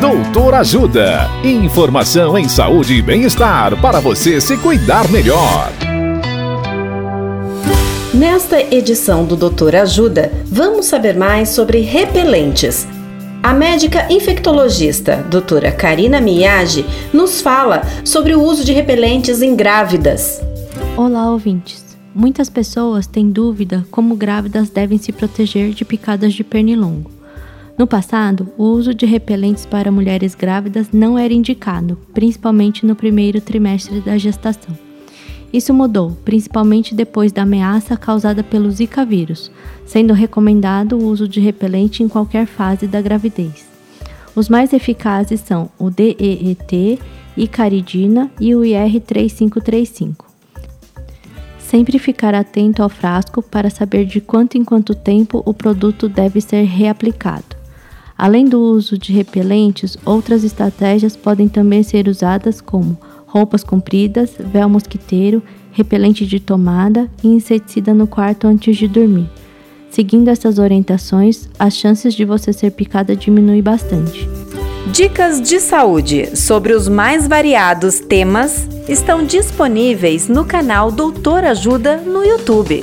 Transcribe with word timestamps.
Doutor 0.00 0.54
Ajuda. 0.54 1.28
Informação 1.42 2.38
em 2.38 2.48
saúde 2.48 2.94
e 2.94 3.02
bem-estar 3.02 3.76
para 3.82 3.98
você 3.98 4.40
se 4.40 4.56
cuidar 4.56 5.10
melhor. 5.10 5.72
Nesta 8.14 8.60
edição 8.72 9.24
do 9.24 9.34
Doutor 9.34 9.74
Ajuda, 9.74 10.30
vamos 10.46 10.86
saber 10.86 11.16
mais 11.16 11.48
sobre 11.48 11.80
repelentes. 11.80 12.86
A 13.42 13.52
médica 13.52 14.06
infectologista, 14.08 15.16
doutora 15.28 15.72
Karina 15.72 16.20
Miyagi, 16.20 16.86
nos 17.12 17.40
fala 17.40 17.82
sobre 18.04 18.36
o 18.36 18.40
uso 18.40 18.64
de 18.64 18.72
repelentes 18.72 19.42
em 19.42 19.56
grávidas. 19.56 20.40
Olá, 20.96 21.28
ouvintes. 21.28 21.84
Muitas 22.14 22.48
pessoas 22.48 23.08
têm 23.08 23.32
dúvida 23.32 23.84
como 23.90 24.14
grávidas 24.14 24.70
devem 24.70 24.96
se 24.96 25.10
proteger 25.10 25.70
de 25.70 25.84
picadas 25.84 26.34
de 26.34 26.44
pernilongo. 26.44 27.17
No 27.78 27.86
passado, 27.86 28.48
o 28.58 28.64
uso 28.64 28.92
de 28.92 29.06
repelentes 29.06 29.64
para 29.64 29.92
mulheres 29.92 30.34
grávidas 30.34 30.90
não 30.92 31.16
era 31.16 31.32
indicado, 31.32 31.96
principalmente 32.12 32.84
no 32.84 32.96
primeiro 32.96 33.40
trimestre 33.40 34.00
da 34.00 34.18
gestação. 34.18 34.76
Isso 35.52 35.72
mudou, 35.72 36.10
principalmente 36.24 36.92
depois 36.92 37.30
da 37.30 37.42
ameaça 37.42 37.96
causada 37.96 38.42
pelo 38.42 38.68
Zika 38.68 39.04
vírus, 39.04 39.50
sendo 39.86 40.12
recomendado 40.12 40.98
o 40.98 41.06
uso 41.06 41.28
de 41.28 41.38
repelente 41.38 42.02
em 42.02 42.08
qualquer 42.08 42.46
fase 42.46 42.88
da 42.88 43.00
gravidez. 43.00 43.68
Os 44.34 44.48
mais 44.48 44.72
eficazes 44.72 45.40
são 45.40 45.70
o 45.78 45.88
DEET, 45.88 46.98
Icaridina 47.36 48.28
e 48.40 48.56
o 48.56 48.62
IR3535. 48.62 50.24
Sempre 51.60 51.98
ficar 52.00 52.34
atento 52.34 52.82
ao 52.82 52.88
frasco 52.88 53.40
para 53.40 53.70
saber 53.70 54.04
de 54.04 54.20
quanto 54.20 54.58
em 54.58 54.64
quanto 54.64 54.96
tempo 54.96 55.42
o 55.46 55.54
produto 55.54 56.08
deve 56.08 56.40
ser 56.40 56.64
reaplicado. 56.64 57.57
Além 58.18 58.46
do 58.46 58.60
uso 58.60 58.98
de 58.98 59.12
repelentes, 59.12 59.96
outras 60.04 60.42
estratégias 60.42 61.14
podem 61.14 61.48
também 61.48 61.84
ser 61.84 62.08
usadas 62.08 62.60
como 62.60 62.98
roupas 63.24 63.62
compridas, 63.62 64.32
véu 64.38 64.68
mosquiteiro, 64.68 65.40
repelente 65.70 66.26
de 66.26 66.40
tomada 66.40 67.08
e 67.22 67.28
inseticida 67.28 67.94
no 67.94 68.08
quarto 68.08 68.48
antes 68.48 68.76
de 68.76 68.88
dormir. 68.88 69.30
Seguindo 69.88 70.28
essas 70.28 70.58
orientações, 70.58 71.48
as 71.56 71.74
chances 71.74 72.12
de 72.12 72.24
você 72.24 72.52
ser 72.52 72.72
picada 72.72 73.14
diminuem 73.14 73.62
bastante. 73.62 74.28
Dicas 74.92 75.40
de 75.40 75.60
saúde 75.60 76.36
sobre 76.36 76.72
os 76.72 76.88
mais 76.88 77.28
variados 77.28 78.00
temas 78.00 78.66
estão 78.88 79.24
disponíveis 79.24 80.28
no 80.28 80.44
canal 80.44 80.90
Doutor 80.90 81.44
Ajuda 81.44 81.98
no 81.98 82.24
YouTube. 82.24 82.82